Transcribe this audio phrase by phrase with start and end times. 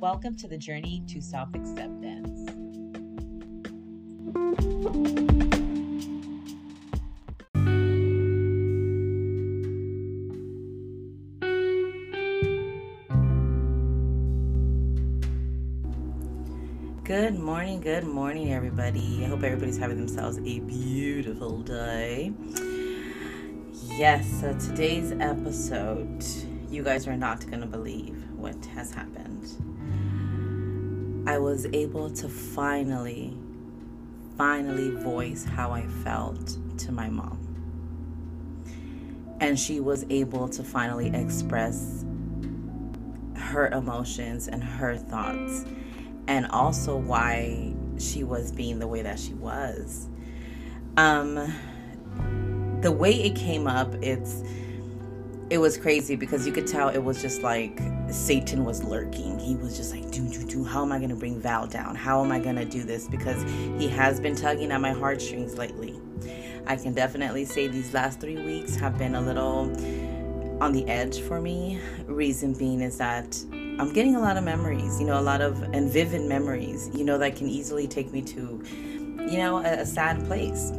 [0.00, 2.50] Welcome to the journey to self acceptance.
[17.04, 19.22] Good morning, good morning, everybody.
[19.22, 22.32] I hope everybody's having themselves a beautiful day.
[23.98, 26.24] Yes, so today's episode,
[26.70, 29.46] you guys are not going to believe what has happened.
[31.26, 33.36] I was able to finally,
[34.36, 37.38] finally voice how I felt to my mom.
[39.40, 42.04] And she was able to finally express
[43.36, 45.64] her emotions and her thoughts,
[46.26, 50.08] and also why she was being the way that she was.
[50.96, 51.34] Um,
[52.80, 54.42] the way it came up, it's
[55.50, 59.38] it was crazy because you could tell it was just like Satan was lurking.
[59.38, 60.64] He was just like, do, do, do.
[60.64, 61.94] How am I going to bring Val down?
[61.94, 63.08] How am I going to do this?
[63.08, 63.42] Because
[63.78, 66.00] he has been tugging at my heartstrings lately.
[66.66, 69.70] I can definitely say these last three weeks have been a little
[70.62, 71.80] on the edge for me.
[72.06, 75.62] Reason being is that I'm getting a lot of memories, you know, a lot of
[75.62, 79.86] and vivid memories, you know, that can easily take me to, you know, a, a
[79.86, 80.70] sad place.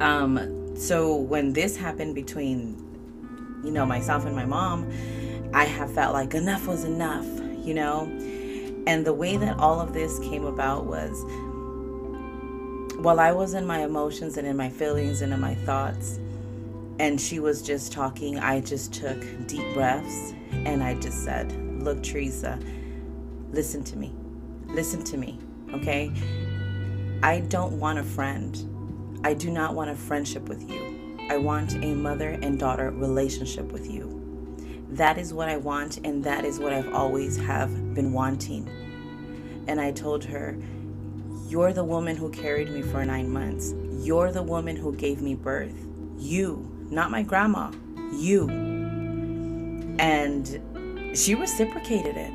[0.00, 2.84] Um, so when this happened between
[3.64, 4.90] you know, myself and my mom,
[5.52, 7.26] I have felt like enough was enough,
[7.64, 8.04] you know?
[8.86, 11.24] And the way that all of this came about was
[12.98, 16.18] while I was in my emotions and in my feelings and in my thoughts,
[16.98, 22.02] and she was just talking, I just took deep breaths and I just said, Look,
[22.02, 22.58] Teresa,
[23.52, 24.12] listen to me.
[24.66, 25.38] Listen to me,
[25.72, 26.12] okay?
[27.22, 29.20] I don't want a friend.
[29.24, 31.16] I do not want a friendship with you.
[31.30, 34.17] I want a mother and daughter relationship with you.
[34.90, 38.68] That is what I want, and that is what I've always have been wanting.
[39.66, 40.56] And I told her,
[41.48, 43.74] You're the woman who carried me for nine months.
[44.04, 45.74] You're the woman who gave me birth.
[46.16, 47.70] You, not my grandma,
[48.12, 48.48] you.
[49.98, 52.32] And she reciprocated it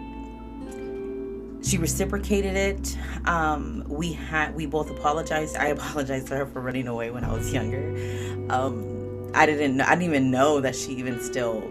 [1.63, 2.97] she reciprocated it.
[3.25, 5.55] Um, we had we both apologized.
[5.55, 7.89] I apologized to her for running away when I was younger.
[8.49, 11.61] Um, I didn't know I didn't even know that she even still,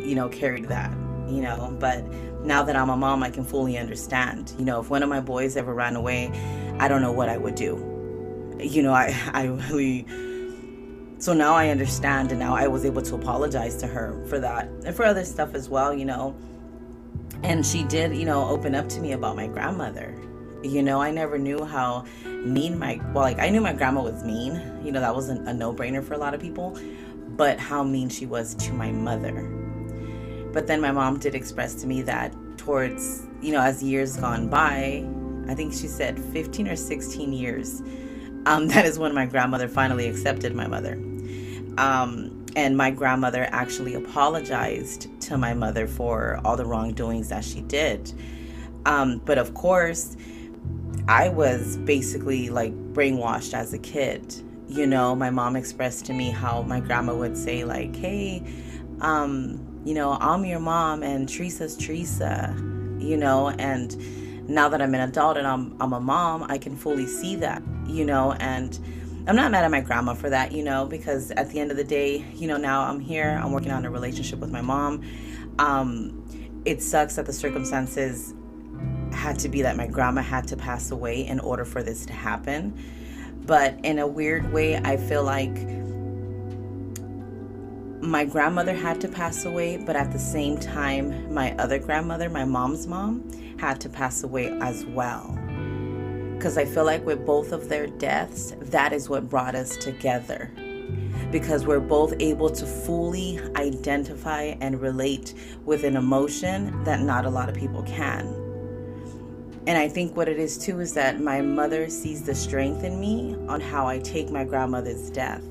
[0.00, 0.90] you know, carried that.
[1.28, 2.04] You know, but
[2.44, 4.52] now that I'm a mom, I can fully understand.
[4.58, 6.32] You know, if one of my boys ever ran away,
[6.78, 7.76] I don't know what I would do.
[8.58, 10.06] You know, I I really.
[11.18, 14.68] So now I understand, and now I was able to apologize to her for that
[14.86, 15.92] and for other stuff as well.
[15.92, 16.34] You know
[17.42, 20.14] and she did, you know, open up to me about my grandmother.
[20.62, 24.22] You know, I never knew how mean my, well, like I knew my grandma was
[24.24, 24.60] mean.
[24.84, 26.78] You know, that wasn't a no brainer for a lot of people,
[27.36, 29.59] but how mean she was to my mother.
[30.52, 34.48] But then my mom did express to me that towards, you know, as years gone
[34.48, 35.04] by,
[35.48, 37.82] I think she said 15 or 16 years,
[38.46, 40.94] um, that is when my grandmother finally accepted my mother.
[41.78, 47.60] Um, and my grandmother actually apologized to my mother for all the wrongdoings that she
[47.62, 48.12] did.
[48.86, 50.16] Um, but of course,
[51.08, 54.34] I was basically like brainwashed as a kid.
[54.68, 58.42] You know, my mom expressed to me how my grandma would say, like, hey,
[59.00, 62.54] um, you know, I'm your mom and Teresa's Teresa,
[62.98, 63.96] you know, and
[64.48, 67.62] now that I'm an adult and I'm, I'm a mom, I can fully see that,
[67.86, 68.78] you know, and
[69.26, 71.76] I'm not mad at my grandma for that, you know, because at the end of
[71.76, 75.02] the day, you know, now I'm here, I'm working on a relationship with my mom.
[75.58, 76.24] Um,
[76.64, 78.34] it sucks that the circumstances
[79.12, 82.12] had to be that my grandma had to pass away in order for this to
[82.12, 82.78] happen.
[83.46, 85.54] But in a weird way, I feel like
[88.00, 92.44] my grandmother had to pass away, but at the same time, my other grandmother, my
[92.44, 95.38] mom's mom, had to pass away as well
[96.40, 100.50] because I feel like with both of their deaths, that is what brought us together.
[101.30, 105.34] Because we're both able to fully identify and relate
[105.66, 108.26] with an emotion that not a lot of people can.
[109.66, 112.98] And I think what it is too is that my mother sees the strength in
[112.98, 115.44] me on how I take my grandmother's death.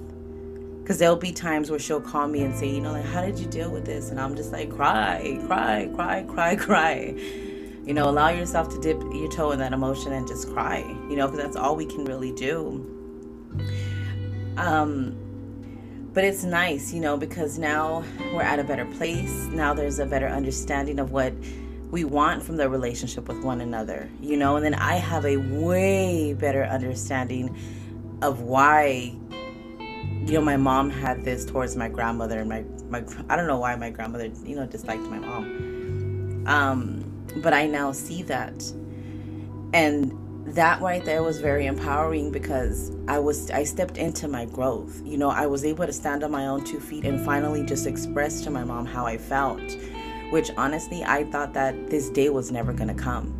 [0.89, 3.37] Because there'll be times where she'll call me and say, you know, like, how did
[3.37, 4.09] you deal with this?
[4.09, 7.15] And I'm just like, cry, cry, cry, cry, cry
[7.85, 11.15] you know, allow yourself to dip your toe in that emotion and just cry, you
[11.15, 12.83] know, because that's all we can really do.
[14.57, 15.15] Um,
[16.11, 18.03] but it's nice, you know, because now
[18.33, 19.45] we're at a better place.
[19.51, 21.33] Now there's a better understanding of what
[21.91, 25.37] we want from the relationship with one another, you know, and then I have a
[25.37, 27.55] way better understanding
[28.23, 29.15] of why
[30.29, 33.59] you know my mom had this towards my grandmother and my my I don't know
[33.59, 38.63] why my grandmother you know disliked my mom um but I now see that.
[39.73, 40.15] And
[40.55, 45.01] that right there was very empowering because I was I stepped into my growth.
[45.05, 47.85] You know, I was able to stand on my own two feet and finally just
[47.85, 49.61] express to my mom how I felt,
[50.31, 53.35] which honestly I thought that this day was never to come.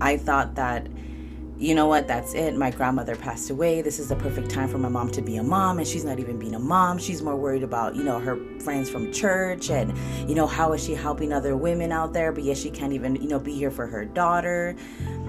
[0.00, 0.86] I thought that
[1.60, 2.56] you know what, that's it.
[2.56, 3.82] My grandmother passed away.
[3.82, 6.18] This is the perfect time for my mom to be a mom, and she's not
[6.18, 6.96] even being a mom.
[6.96, 9.92] She's more worried about, you know, her friends from church and,
[10.26, 13.16] you know, how is she helping other women out there, but yet she can't even,
[13.16, 14.74] you know, be here for her daughter.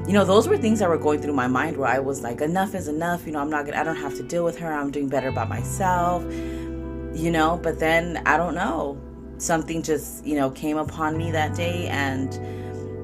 [0.08, 2.40] You know, those were things that were going through my mind where I was like,
[2.40, 3.26] enough is enough.
[3.26, 4.72] You know, I'm not gonna, I don't have to deal with her.
[4.72, 8.98] I'm doing better by myself, you know, but then I don't know.
[9.38, 12.61] Something just, you know, came upon me that day and,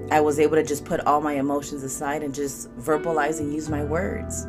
[0.09, 3.69] I was able to just put all my emotions aside and just verbalize and use
[3.69, 4.43] my words.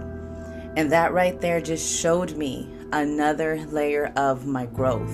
[0.76, 5.12] And that right there just showed me another layer of my growth.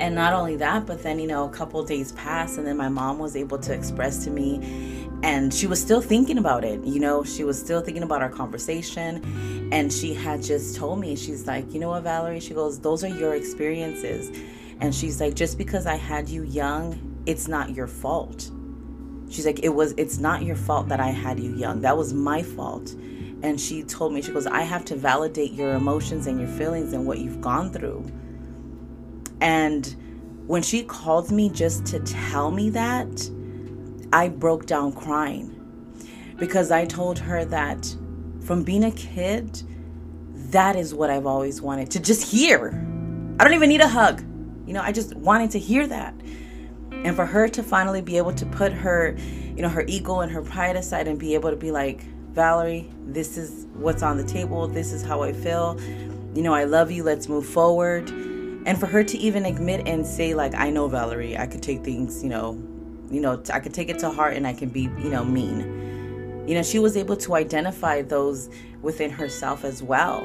[0.00, 2.88] And not only that, but then, you know, a couple days passed, and then my
[2.88, 6.82] mom was able to express to me, and she was still thinking about it.
[6.84, 9.68] You know, she was still thinking about our conversation.
[9.72, 12.40] And she had just told me, she's like, you know what, Valerie?
[12.40, 14.30] She goes, those are your experiences.
[14.80, 18.50] And she's like, just because I had you young, it's not your fault
[19.30, 21.80] She's like, it was, it's not your fault that I had you young.
[21.82, 22.94] That was my fault.
[23.42, 26.92] And she told me, she goes, I have to validate your emotions and your feelings
[26.92, 28.10] and what you've gone through.
[29.40, 29.94] And
[30.46, 33.30] when she called me just to tell me that,
[34.12, 35.54] I broke down crying
[36.36, 37.94] because I told her that
[38.40, 39.62] from being a kid,
[40.50, 42.70] that is what I've always wanted to just hear.
[43.38, 44.22] I don't even need a hug.
[44.66, 46.14] You know, I just wanted to hear that
[47.04, 49.16] and for her to finally be able to put her
[49.54, 52.02] you know her ego and her pride aside and be able to be like
[52.32, 54.68] valerie this is what's on the table.
[54.68, 55.80] This is how i feel.
[56.34, 57.02] You know i love you.
[57.02, 58.08] Let's move forward.
[58.10, 61.82] And for her to even admit and say like i know valerie i could take
[61.82, 62.52] things you know
[63.10, 66.44] you know i could take it to heart and i can be you know mean.
[66.46, 68.50] You know she was able to identify those
[68.82, 70.20] within herself as well.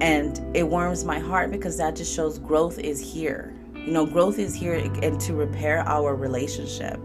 [0.00, 4.38] And it warms my heart because that just shows growth is here you know, growth
[4.38, 7.00] is here and to repair our relationship.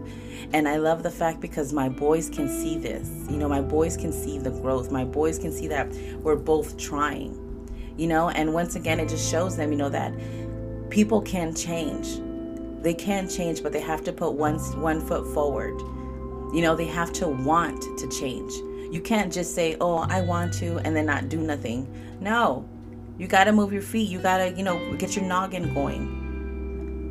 [0.52, 3.10] And I love the fact because my boys can see this.
[3.28, 4.90] You know, my boys can see the growth.
[4.90, 5.92] My boys can see that
[6.22, 7.44] we're both trying.
[7.96, 10.14] You know, and once again, it just shows them, you know, that
[10.88, 12.20] people can change.
[12.80, 15.76] They can change, but they have to put one one foot forward.
[16.54, 18.52] You know, they have to want to change.
[18.94, 21.92] You can't just say, "Oh, I want to," and then not do nothing.
[22.20, 22.64] No,
[23.18, 24.08] you got to move your feet.
[24.08, 26.17] You got to, you know, get your noggin going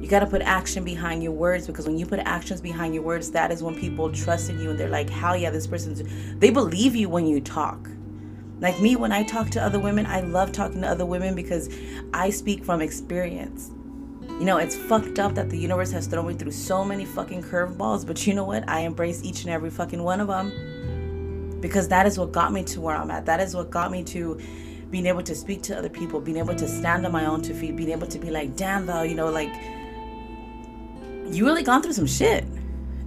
[0.02, 3.04] you got to put action behind your words because when you put actions behind your
[3.04, 6.04] words, that is when people trust in you and they're like, hell yeah, this person's,
[6.38, 7.90] they believe you when you talk.
[8.60, 11.70] Like me, when I talk to other women, I love talking to other women because
[12.14, 13.72] I speak from experience.
[14.40, 17.44] You know, it's fucked up that the universe has thrown me through so many fucking
[17.44, 18.68] curveballs, but you know what?
[18.70, 22.64] I embrace each and every fucking one of them because that is what got me
[22.66, 23.26] to where I'm at.
[23.26, 24.40] That is what got me to
[24.92, 27.54] being able to speak to other people, being able to stand on my own two
[27.54, 29.54] feet, being able to be like, damn, Val, you know, like,
[31.32, 32.46] you really gone through some shit,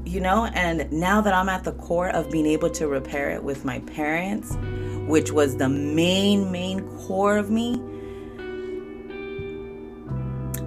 [0.04, 0.46] you know?
[0.46, 3.80] And now that I'm at the core of being able to repair it with my
[3.80, 4.56] parents,
[5.08, 7.82] which was the main, main core of me,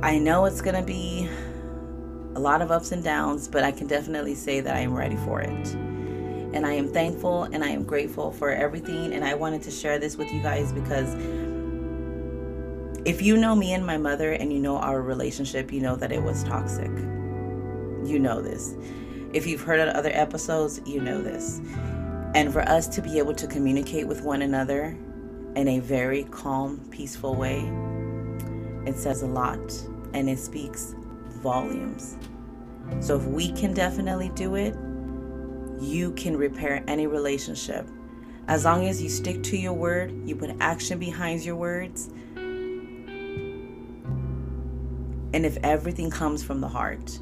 [0.01, 1.29] I know it's gonna be
[2.35, 5.15] a lot of ups and downs, but I can definitely say that I am ready
[5.17, 5.73] for it.
[6.53, 9.13] And I am thankful and I am grateful for everything.
[9.13, 11.13] And I wanted to share this with you guys because
[13.05, 16.11] if you know me and my mother and you know our relationship, you know that
[16.11, 16.91] it was toxic
[18.07, 18.75] you know this.
[19.33, 21.59] If you've heard of other episodes, you know this.
[22.35, 24.97] And for us to be able to communicate with one another
[25.55, 27.59] in a very calm, peaceful way,
[28.85, 29.59] it says a lot
[30.13, 30.95] and it speaks
[31.41, 32.17] volumes.
[32.99, 34.75] So if we can definitely do it,
[35.81, 37.87] you can repair any relationship.
[38.47, 42.09] As long as you stick to your word, you put action behind your words,
[45.33, 47.19] and if everything comes from the heart.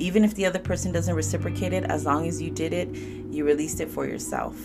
[0.00, 3.44] Even if the other person doesn't reciprocate it, as long as you did it, you
[3.44, 4.56] released it for yourself.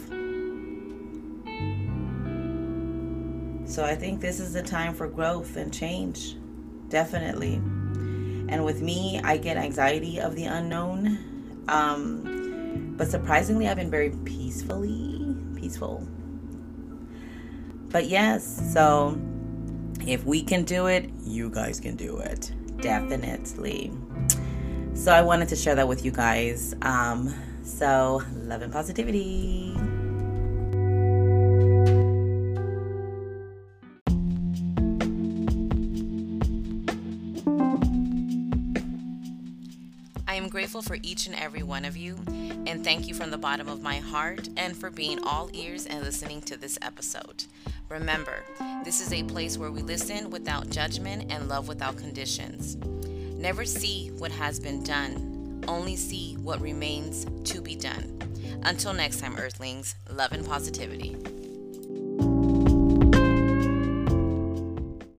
[3.66, 6.38] So I think this is the time for growth and change.
[6.88, 7.56] Definitely.
[7.56, 11.64] And with me, I get anxiety of the unknown.
[11.68, 16.08] Um, but surprisingly, I've been very peacefully peaceful.
[17.90, 19.20] But yes, so
[20.08, 22.54] if we can do it, you guys can do it.
[22.82, 23.92] Definitely.
[24.96, 26.74] So I wanted to share that with you guys.
[26.82, 27.32] Um,
[27.64, 29.76] so, love and positivity.
[40.28, 42.16] I am grateful for each and every one of you,
[42.66, 46.04] and thank you from the bottom of my heart and for being all ears and
[46.04, 47.46] listening to this episode.
[47.90, 48.44] Remember,
[48.84, 52.78] this is a place where we listen without judgment and love without conditions.
[53.46, 58.20] Never see what has been done, only see what remains to be done.
[58.64, 61.16] Until next time, Earthlings, love and positivity.